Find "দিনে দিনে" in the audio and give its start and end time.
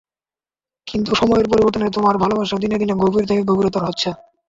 2.57-2.93